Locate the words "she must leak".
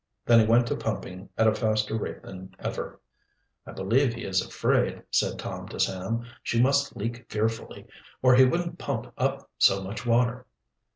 6.41-7.27